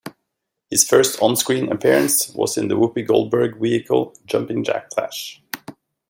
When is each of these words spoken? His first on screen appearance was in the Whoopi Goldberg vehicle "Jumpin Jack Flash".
His 0.71 0.83
first 0.83 1.21
on 1.21 1.35
screen 1.35 1.71
appearance 1.71 2.33
was 2.33 2.57
in 2.57 2.69
the 2.69 2.75
Whoopi 2.75 3.05
Goldberg 3.05 3.59
vehicle 3.61 4.15
"Jumpin 4.25 4.63
Jack 4.63 4.91
Flash". 4.91 5.43